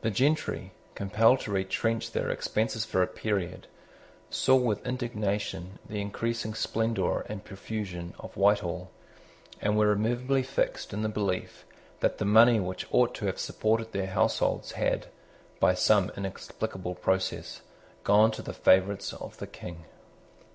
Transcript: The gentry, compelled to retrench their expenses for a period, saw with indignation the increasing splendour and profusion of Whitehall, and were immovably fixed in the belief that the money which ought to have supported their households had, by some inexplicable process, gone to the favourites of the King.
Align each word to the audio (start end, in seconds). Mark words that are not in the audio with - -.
The 0.00 0.10
gentry, 0.10 0.72
compelled 0.94 1.40
to 1.40 1.50
retrench 1.50 2.12
their 2.12 2.30
expenses 2.30 2.86
for 2.86 3.02
a 3.02 3.06
period, 3.06 3.66
saw 4.30 4.56
with 4.56 4.86
indignation 4.86 5.78
the 5.86 6.00
increasing 6.00 6.54
splendour 6.54 7.26
and 7.28 7.44
profusion 7.44 8.14
of 8.18 8.34
Whitehall, 8.34 8.90
and 9.60 9.76
were 9.76 9.92
immovably 9.92 10.42
fixed 10.42 10.94
in 10.94 11.02
the 11.02 11.10
belief 11.10 11.66
that 12.00 12.16
the 12.16 12.24
money 12.24 12.58
which 12.58 12.86
ought 12.90 13.14
to 13.16 13.26
have 13.26 13.38
supported 13.38 13.92
their 13.92 14.06
households 14.06 14.72
had, 14.72 15.08
by 15.60 15.74
some 15.74 16.12
inexplicable 16.16 16.94
process, 16.94 17.60
gone 18.04 18.30
to 18.30 18.40
the 18.40 18.54
favourites 18.54 19.12
of 19.12 19.36
the 19.36 19.46
King. 19.46 19.84